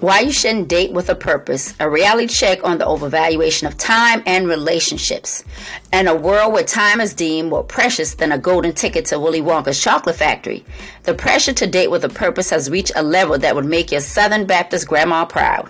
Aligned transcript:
Why 0.00 0.20
you 0.20 0.30
shouldn't 0.30 0.68
date 0.68 0.92
with 0.92 1.08
a 1.08 1.16
purpose, 1.16 1.74
a 1.80 1.90
reality 1.90 2.28
check 2.28 2.62
on 2.62 2.78
the 2.78 2.84
overvaluation 2.84 3.66
of 3.66 3.76
time 3.76 4.22
and 4.26 4.46
relationships. 4.46 5.42
In 5.92 6.06
a 6.06 6.14
world 6.14 6.52
where 6.52 6.62
time 6.62 7.00
is 7.00 7.12
deemed 7.12 7.50
more 7.50 7.64
precious 7.64 8.14
than 8.14 8.30
a 8.30 8.38
golden 8.38 8.74
ticket 8.74 9.06
to 9.06 9.18
Willy 9.18 9.40
Wonka's 9.40 9.82
chocolate 9.82 10.14
factory, 10.14 10.64
the 11.02 11.14
pressure 11.14 11.52
to 11.52 11.66
date 11.66 11.90
with 11.90 12.04
a 12.04 12.08
purpose 12.08 12.48
has 12.50 12.70
reached 12.70 12.92
a 12.94 13.02
level 13.02 13.38
that 13.38 13.56
would 13.56 13.64
make 13.64 13.90
your 13.90 14.00
Southern 14.00 14.46
Baptist 14.46 14.86
grandma 14.86 15.24
proud. 15.24 15.68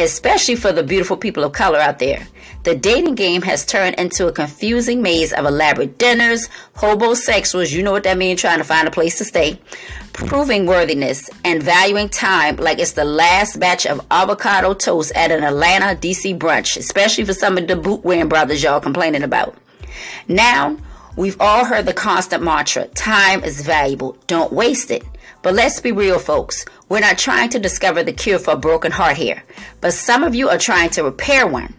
Especially 0.00 0.56
for 0.56 0.72
the 0.72 0.82
beautiful 0.82 1.16
people 1.16 1.44
of 1.44 1.52
color 1.52 1.78
out 1.78 2.00
there. 2.00 2.26
The 2.64 2.74
dating 2.74 3.14
game 3.14 3.42
has 3.42 3.64
turned 3.64 3.94
into 3.96 4.26
a 4.26 4.32
confusing 4.32 5.00
maze 5.00 5.32
of 5.32 5.44
elaborate 5.44 5.98
dinners, 5.98 6.48
hobosexuals, 6.74 7.70
you 7.70 7.84
know 7.84 7.92
what 7.92 8.02
that 8.02 8.18
means, 8.18 8.40
trying 8.40 8.58
to 8.58 8.64
find 8.64 8.88
a 8.88 8.90
place 8.90 9.18
to 9.18 9.24
stay, 9.24 9.60
proving 10.14 10.64
worthiness 10.64 11.28
and 11.44 11.62
valuing 11.62 12.08
time 12.08 12.56
like 12.56 12.78
it's 12.78 12.92
the 12.92 13.04
last 13.04 13.58
batch 13.58 13.84
of 13.84 14.00
avocado 14.10 14.72
toast 14.72 15.12
at 15.14 15.30
an 15.30 15.42
Atlanta, 15.42 15.98
DC 16.00 16.38
brunch, 16.38 16.76
especially 16.76 17.24
for 17.24 17.34
some 17.34 17.58
of 17.58 17.66
the 17.66 17.76
boot 17.76 18.04
wearing 18.04 18.28
brothers 18.28 18.62
y'all 18.62 18.80
complaining 18.80 19.24
about. 19.24 19.56
Now, 20.28 20.76
we've 21.16 21.40
all 21.40 21.64
heard 21.64 21.86
the 21.86 21.92
constant 21.92 22.42
mantra 22.42 22.86
time 22.88 23.42
is 23.42 23.60
valuable, 23.62 24.16
don't 24.26 24.52
waste 24.52 24.90
it. 24.90 25.04
But 25.42 25.54
let's 25.54 25.80
be 25.80 25.92
real, 25.92 26.18
folks. 26.18 26.64
We're 26.88 27.00
not 27.00 27.18
trying 27.18 27.50
to 27.50 27.58
discover 27.58 28.02
the 28.02 28.14
cure 28.14 28.38
for 28.38 28.52
a 28.52 28.56
broken 28.56 28.92
heart 28.92 29.18
here, 29.18 29.42
but 29.82 29.92
some 29.92 30.22
of 30.22 30.34
you 30.34 30.48
are 30.48 30.56
trying 30.56 30.88
to 30.90 31.04
repair 31.04 31.46
one. 31.46 31.74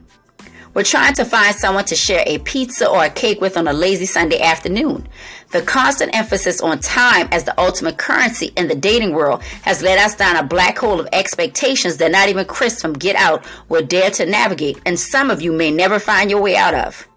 We're 0.75 0.83
trying 0.83 1.13
to 1.13 1.23
find 1.23 1.55
someone 1.55 1.85
to 1.85 1.95
share 1.95 2.21
a 2.27 2.37
pizza 2.39 2.89
or 2.89 3.05
a 3.05 3.09
cake 3.09 3.39
with 3.39 3.55
on 3.55 3.65
a 3.65 3.71
lazy 3.71 4.05
Sunday 4.05 4.41
afternoon. 4.41 5.07
The 5.51 5.61
constant 5.61 6.13
emphasis 6.13 6.59
on 6.59 6.79
time 6.79 7.29
as 7.31 7.45
the 7.45 7.57
ultimate 7.57 7.97
currency 7.97 8.47
in 8.57 8.67
the 8.67 8.75
dating 8.75 9.13
world 9.13 9.41
has 9.61 9.81
led 9.81 9.97
us 9.99 10.17
down 10.17 10.35
a 10.35 10.43
black 10.43 10.77
hole 10.77 10.99
of 10.99 11.07
expectations 11.13 11.95
that 11.97 12.11
not 12.11 12.27
even 12.27 12.45
Chris 12.45 12.81
from 12.81 12.91
Get 12.91 13.15
Out 13.15 13.45
will 13.69 13.85
dare 13.85 14.11
to 14.11 14.25
navigate, 14.25 14.81
and 14.85 14.99
some 14.99 15.31
of 15.31 15.41
you 15.41 15.53
may 15.53 15.71
never 15.71 15.97
find 15.97 16.29
your 16.29 16.41
way 16.41 16.57
out 16.57 16.73
of. 16.73 17.07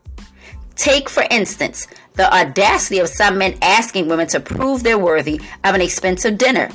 Take, 0.76 1.08
for 1.08 1.24
instance, 1.28 1.88
the 2.12 2.32
audacity 2.32 3.00
of 3.00 3.08
some 3.08 3.38
men 3.38 3.58
asking 3.60 4.06
women 4.06 4.28
to 4.28 4.38
prove 4.38 4.84
they're 4.84 4.96
worthy 4.96 5.40
of 5.64 5.74
an 5.74 5.80
expensive 5.80 6.38
dinner. 6.38 6.70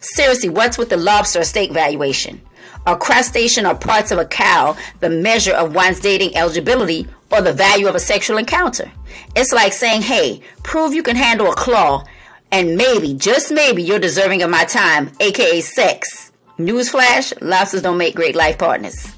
Seriously, 0.00 0.50
what's 0.50 0.76
with 0.76 0.90
the 0.90 0.98
lobster 0.98 1.42
steak 1.44 1.72
valuation? 1.72 2.42
A 2.86 2.96
crustacean 2.96 3.66
or 3.66 3.74
parts 3.74 4.10
of 4.10 4.18
a 4.18 4.24
cow 4.24 4.76
the 5.00 5.10
measure 5.10 5.52
of 5.52 5.74
one's 5.74 6.00
dating 6.00 6.36
eligibility 6.36 7.06
or 7.30 7.42
the 7.42 7.52
value 7.52 7.88
of 7.88 7.94
a 7.94 8.00
sexual 8.00 8.38
encounter. 8.38 8.90
It's 9.34 9.52
like 9.52 9.72
saying, 9.72 10.02
hey, 10.02 10.40
prove 10.62 10.94
you 10.94 11.02
can 11.02 11.16
handle 11.16 11.50
a 11.50 11.54
claw, 11.54 12.04
and 12.52 12.76
maybe, 12.76 13.14
just 13.14 13.52
maybe, 13.52 13.82
you're 13.82 13.98
deserving 13.98 14.42
of 14.42 14.50
my 14.50 14.64
time, 14.64 15.10
aka 15.20 15.60
sex. 15.60 16.32
Newsflash 16.58 17.34
lobsters 17.40 17.82
don't 17.82 17.98
make 17.98 18.14
great 18.14 18.36
life 18.36 18.56
partners. 18.56 19.14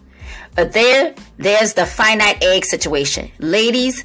But 0.56 0.72
there, 0.72 1.14
there's 1.36 1.74
the 1.74 1.86
finite 1.86 2.42
egg 2.42 2.64
situation. 2.64 3.30
Ladies, 3.38 4.04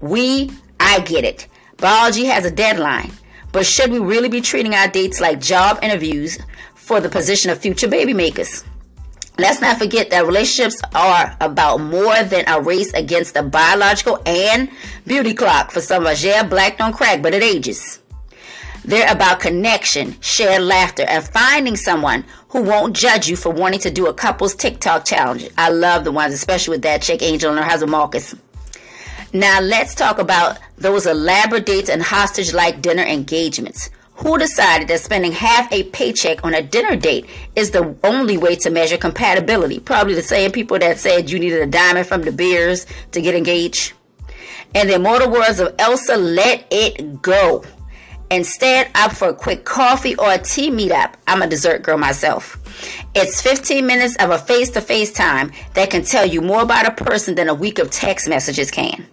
we, 0.00 0.50
I 0.78 1.00
get 1.00 1.24
it. 1.24 1.48
Biology 1.78 2.26
has 2.26 2.44
a 2.44 2.50
deadline. 2.50 3.10
But 3.50 3.66
should 3.66 3.90
we 3.90 3.98
really 3.98 4.28
be 4.28 4.40
treating 4.40 4.74
our 4.74 4.88
dates 4.88 5.20
like 5.20 5.40
job 5.40 5.78
interviews 5.82 6.38
for 6.74 7.00
the 7.00 7.08
position 7.08 7.50
of 7.50 7.58
future 7.58 7.88
baby 7.88 8.12
makers? 8.12 8.64
Let's 9.40 9.60
not 9.60 9.78
forget 9.78 10.10
that 10.10 10.26
relationships 10.26 10.82
are 10.96 11.36
about 11.40 11.80
more 11.80 12.24
than 12.24 12.42
a 12.48 12.60
race 12.60 12.92
against 12.92 13.34
the 13.34 13.44
biological 13.44 14.20
and 14.26 14.68
beauty 15.06 15.32
clock. 15.32 15.70
For 15.70 15.80
some 15.80 16.02
of 16.02 16.08
us, 16.08 16.24
yeah, 16.24 16.42
black 16.42 16.78
don't 16.78 16.92
crack, 16.92 17.22
but 17.22 17.34
it 17.34 17.42
ages. 17.44 18.00
They're 18.84 19.12
about 19.12 19.38
connection, 19.38 20.20
shared 20.20 20.62
laughter, 20.62 21.04
and 21.04 21.22
finding 21.22 21.76
someone 21.76 22.24
who 22.48 22.62
won't 22.62 22.96
judge 22.96 23.28
you 23.28 23.36
for 23.36 23.50
wanting 23.50 23.78
to 23.80 23.92
do 23.92 24.08
a 24.08 24.14
couple's 24.14 24.56
TikTok 24.56 25.04
challenge. 25.04 25.48
I 25.56 25.70
love 25.70 26.02
the 26.02 26.10
ones, 26.10 26.34
especially 26.34 26.72
with 26.72 26.82
that 26.82 27.02
chick 27.02 27.22
Angel 27.22 27.50
and 27.50 27.60
her 27.60 27.64
husband 27.64 27.92
Marcus. 27.92 28.34
Now 29.32 29.60
let's 29.60 29.94
talk 29.94 30.18
about 30.18 30.58
those 30.78 31.06
elaborate 31.06 31.66
dates 31.66 31.90
and 31.90 32.02
hostage-like 32.02 32.82
dinner 32.82 33.04
engagements 33.04 33.90
who 34.18 34.36
decided 34.36 34.88
that 34.88 35.00
spending 35.00 35.32
half 35.32 35.72
a 35.72 35.84
paycheck 35.84 36.44
on 36.44 36.52
a 36.54 36.62
dinner 36.62 36.96
date 36.96 37.26
is 37.54 37.70
the 37.70 37.96
only 38.02 38.36
way 38.36 38.56
to 38.56 38.68
measure 38.68 38.96
compatibility. 38.96 39.78
Probably 39.78 40.14
the 40.14 40.22
same 40.22 40.50
people 40.50 40.78
that 40.80 40.98
said 40.98 41.30
you 41.30 41.38
needed 41.38 41.62
a 41.62 41.66
diamond 41.66 42.06
from 42.06 42.22
De 42.22 42.32
Beers 42.32 42.86
to 43.12 43.20
get 43.20 43.34
engaged. 43.34 43.92
In 44.74 44.88
the 44.88 44.96
immortal 44.96 45.30
words 45.30 45.60
of 45.60 45.74
Elsa, 45.78 46.16
let 46.16 46.66
it 46.70 47.22
go. 47.22 47.64
Instead, 48.30 48.90
opt 48.94 49.14
for 49.16 49.28
a 49.28 49.34
quick 49.34 49.64
coffee 49.64 50.14
or 50.16 50.32
a 50.32 50.38
tea 50.38 50.70
meetup. 50.70 51.14
I'm 51.26 51.40
a 51.40 51.46
dessert 51.46 51.82
girl 51.82 51.96
myself. 51.96 52.58
It's 53.14 53.40
15 53.40 53.86
minutes 53.86 54.16
of 54.16 54.30
a 54.30 54.38
face 54.38 54.70
to 54.70 54.80
face 54.80 55.12
time 55.12 55.52
that 55.74 55.90
can 55.90 56.04
tell 56.04 56.26
you 56.26 56.42
more 56.42 56.62
about 56.62 56.86
a 56.86 57.04
person 57.04 57.36
than 57.36 57.48
a 57.48 57.54
week 57.54 57.78
of 57.78 57.90
text 57.90 58.28
messages 58.28 58.70
can. 58.70 59.06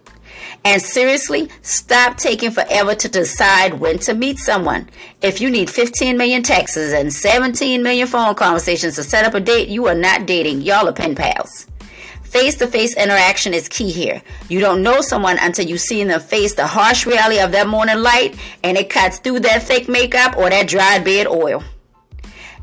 And 0.64 0.82
seriously, 0.82 1.48
stop 1.62 2.16
taking 2.16 2.50
forever 2.50 2.94
to 2.94 3.08
decide 3.08 3.74
when 3.74 3.98
to 4.00 4.14
meet 4.14 4.38
someone. 4.38 4.88
If 5.22 5.40
you 5.40 5.50
need 5.50 5.70
15 5.70 6.16
million 6.16 6.42
texts 6.42 6.76
and 6.76 7.12
17 7.12 7.82
million 7.82 8.06
phone 8.06 8.34
conversations 8.34 8.96
to 8.96 9.02
set 9.02 9.24
up 9.24 9.34
a 9.34 9.40
date, 9.40 9.68
you 9.68 9.86
are 9.86 9.94
not 9.94 10.26
dating. 10.26 10.62
Y'all 10.62 10.88
are 10.88 10.92
pen 10.92 11.14
pals. 11.14 11.66
Face 12.22 12.56
to 12.56 12.66
face 12.66 12.96
interaction 12.96 13.54
is 13.54 13.68
key 13.68 13.90
here. 13.90 14.20
You 14.48 14.60
don't 14.60 14.82
know 14.82 15.00
someone 15.00 15.38
until 15.40 15.66
you 15.66 15.78
see 15.78 16.02
them 16.02 16.20
face 16.20 16.54
the 16.54 16.66
harsh 16.66 17.06
reality 17.06 17.40
of 17.40 17.52
that 17.52 17.68
morning 17.68 17.98
light 17.98 18.36
and 18.64 18.76
it 18.76 18.90
cuts 18.90 19.18
through 19.18 19.40
that 19.40 19.62
thick 19.62 19.88
makeup 19.88 20.36
or 20.36 20.50
that 20.50 20.68
dried 20.68 21.04
beard 21.04 21.28
oil. 21.28 21.62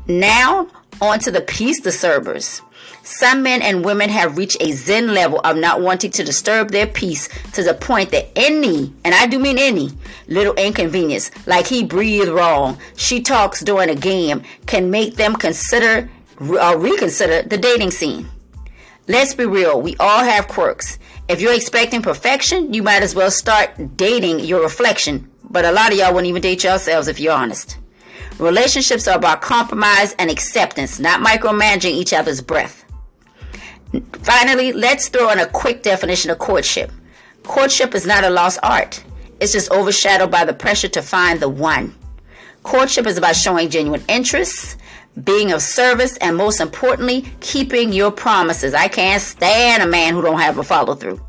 Now, 0.06 0.68
on 1.00 1.18
to 1.20 1.30
the 1.30 1.40
peace 1.40 1.80
disturbers. 1.80 2.60
Some 3.06 3.42
men 3.42 3.60
and 3.60 3.84
women 3.84 4.08
have 4.08 4.38
reached 4.38 4.56
a 4.62 4.72
zen 4.72 5.12
level 5.12 5.38
of 5.44 5.58
not 5.58 5.82
wanting 5.82 6.10
to 6.12 6.24
disturb 6.24 6.70
their 6.70 6.86
peace 6.86 7.28
to 7.52 7.62
the 7.62 7.74
point 7.74 8.10
that 8.12 8.30
any, 8.34 8.94
and 9.04 9.14
I 9.14 9.26
do 9.26 9.38
mean 9.38 9.58
any, 9.58 9.90
little 10.26 10.54
inconvenience, 10.54 11.30
like 11.46 11.66
he 11.66 11.84
breathed 11.84 12.30
wrong, 12.30 12.78
she 12.96 13.20
talks 13.20 13.60
during 13.60 13.90
a 13.90 13.94
game, 13.94 14.42
can 14.64 14.90
make 14.90 15.16
them 15.16 15.36
consider 15.36 16.08
or 16.40 16.58
uh, 16.58 16.74
reconsider 16.76 17.42
the 17.42 17.58
dating 17.58 17.90
scene. 17.90 18.26
Let's 19.06 19.34
be 19.34 19.44
real, 19.44 19.82
we 19.82 19.96
all 20.00 20.24
have 20.24 20.48
quirks. 20.48 20.98
If 21.28 21.42
you're 21.42 21.54
expecting 21.54 22.00
perfection, 22.00 22.72
you 22.72 22.82
might 22.82 23.02
as 23.02 23.14
well 23.14 23.30
start 23.30 23.98
dating 23.98 24.40
your 24.40 24.62
reflection. 24.62 25.30
But 25.50 25.66
a 25.66 25.72
lot 25.72 25.92
of 25.92 25.98
y'all 25.98 26.14
wouldn't 26.14 26.28
even 26.28 26.40
date 26.40 26.64
yourselves 26.64 27.06
if 27.08 27.20
you're 27.20 27.34
honest. 27.34 27.76
Relationships 28.38 29.06
are 29.06 29.16
about 29.16 29.42
compromise 29.42 30.14
and 30.18 30.30
acceptance, 30.30 30.98
not 30.98 31.20
micromanaging 31.20 31.92
each 31.92 32.14
other's 32.14 32.40
breath. 32.40 32.83
Finally, 34.22 34.72
let's 34.72 35.08
throw 35.08 35.30
in 35.30 35.40
a 35.40 35.46
quick 35.46 35.82
definition 35.82 36.30
of 36.30 36.38
courtship. 36.38 36.90
Courtship 37.42 37.94
is 37.94 38.06
not 38.06 38.24
a 38.24 38.30
lost 38.30 38.58
art. 38.62 39.02
It's 39.40 39.52
just 39.52 39.70
overshadowed 39.70 40.30
by 40.30 40.44
the 40.44 40.54
pressure 40.54 40.88
to 40.88 41.02
find 41.02 41.40
the 41.40 41.48
one. 41.48 41.94
Courtship 42.62 43.06
is 43.06 43.18
about 43.18 43.36
showing 43.36 43.68
genuine 43.68 44.02
interest, 44.08 44.78
being 45.22 45.52
of 45.52 45.60
service, 45.60 46.16
and 46.18 46.36
most 46.36 46.60
importantly, 46.60 47.26
keeping 47.40 47.92
your 47.92 48.10
promises. 48.10 48.72
I 48.74 48.88
can't 48.88 49.20
stand 49.20 49.82
a 49.82 49.86
man 49.86 50.14
who 50.14 50.22
don't 50.22 50.40
have 50.40 50.58
a 50.58 50.62
follow 50.62 50.94
through. 50.94 51.20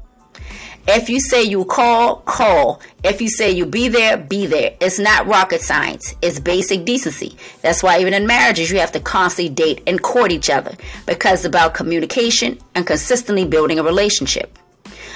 If 0.87 1.09
you 1.09 1.19
say 1.19 1.43
you 1.43 1.65
call, 1.65 2.17
call. 2.17 2.79
If 3.03 3.19
you 3.19 3.27
say 3.27 3.51
you 3.51 3.65
be 3.65 3.87
there, 3.87 4.17
be 4.17 4.45
there. 4.45 4.75
It's 4.79 4.99
not 4.99 5.25
rocket 5.25 5.61
science. 5.61 6.13
It's 6.21 6.39
basic 6.39 6.85
decency. 6.85 7.35
That's 7.63 7.81
why 7.81 7.99
even 7.99 8.13
in 8.13 8.27
marriages, 8.27 8.69
you 8.69 8.77
have 8.77 8.91
to 8.91 8.99
constantly 8.99 9.53
date 9.53 9.81
and 9.87 10.01
court 10.01 10.31
each 10.31 10.49
other 10.49 10.75
because 11.07 11.39
it's 11.39 11.45
about 11.45 11.73
communication 11.73 12.59
and 12.75 12.85
consistently 12.85 13.45
building 13.45 13.79
a 13.79 13.83
relationship. 13.83 14.59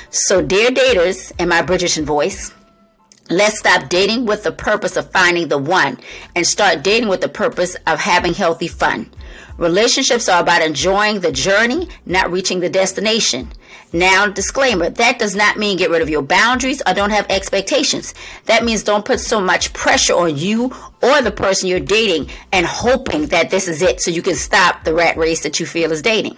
So, 0.09 0.41
dear 0.41 0.72
daters, 0.72 1.31
in 1.40 1.50
my 1.50 1.62
Bridgerton 1.62 2.03
voice, 2.03 2.52
let's 3.29 3.59
stop 3.59 3.90
dating 3.90 4.26
with 4.26 4.41
the 4.41 4.52
purpose 4.52 4.97
of 4.97 5.11
finding 5.11 5.49
the 5.49 5.59
one 5.59 5.99
and 6.35 6.47
start 6.47 6.82
dating 6.84 7.09
with 7.09 7.22
the 7.22 7.29
purpose 7.29 7.76
of 7.85 7.99
having 7.99 8.34
healthy 8.34 8.67
fun. 8.67 9.11
Relationships 9.59 10.28
are 10.28 10.41
about 10.41 10.64
enjoying 10.64 11.20
the 11.20 11.32
journey, 11.32 11.90
not 12.08 12.32
reaching 12.32 12.59
the 12.59 12.70
destination. 12.70 13.52
Now, 13.91 14.28
disclaimer 14.28 14.90
that 14.91 15.18
does 15.18 15.36
not 15.36 15.58
mean 15.58 15.78
get 15.78 15.90
rid 15.90 16.03
of 16.03 16.09
your 16.09 16.22
boundaries 16.22 16.82
or 16.86 16.94
don't 16.94 17.09
have 17.09 17.26
expectations. 17.30 18.14
That 18.46 18.64
means 18.64 18.84
don't 18.84 19.06
put 19.06 19.20
so 19.20 19.41
much 19.41 19.74
pressure 19.74 20.14
on 20.14 20.38
you 20.38 20.72
or 21.02 21.22
the 21.22 21.32
person 21.32 21.70
you're 21.70 21.80
dating 21.80 22.30
and 22.52 22.68
hoping 22.68 23.26
that 23.28 23.50
this 23.50 23.68
is 23.68 23.82
it 23.82 24.00
so 24.00 24.12
you 24.12 24.22
can 24.22 24.36
stop 24.36 24.84
the 24.84 24.94
rat 24.94 25.18
race 25.18 25.41
that 25.41 25.59
you 25.59 25.66
feel 25.66 25.91
is 25.91 26.03
dating. 26.03 26.38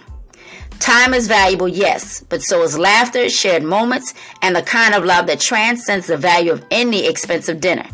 Time 0.78 1.14
is 1.14 1.28
valuable, 1.28 1.68
yes, 1.68 2.24
but 2.28 2.42
so 2.42 2.62
is 2.62 2.78
laughter, 2.78 3.28
shared 3.28 3.62
moments, 3.62 4.14
and 4.40 4.56
the 4.56 4.62
kind 4.62 4.94
of 4.94 5.04
love 5.04 5.26
that 5.26 5.38
transcends 5.38 6.06
the 6.06 6.16
value 6.16 6.50
of 6.50 6.64
any 6.70 7.06
expensive 7.06 7.60
dinner. 7.60 7.86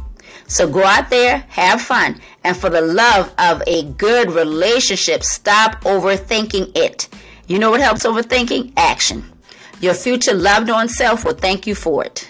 So 0.47 0.67
go 0.67 0.85
out 0.85 1.11
there, 1.11 1.45
have 1.49 1.83
fun, 1.83 2.19
and 2.45 2.57
for 2.57 2.71
the 2.71 2.81
love 2.81 3.35
of 3.39 3.63
a 3.67 3.83
good 3.83 4.31
relationship, 4.31 5.23
stop 5.23 5.83
overthinking 5.83 6.75
it. 6.75 7.09
You 7.47 7.59
know 7.59 7.71
what 7.71 7.81
helps 7.81 8.07
overthinking? 8.07 8.73
Action. 8.77 9.31
Your 9.81 9.95
future 9.95 10.35
loved 10.35 10.71
on 10.71 10.89
self 10.89 11.25
will 11.25 11.35
thank 11.35 11.67
you 11.67 11.75
for 11.75 12.05
it. 12.05 12.29